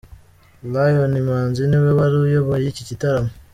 [0.73, 3.31] Lion Imanzi niwe wari uyoboye iki gitaramo.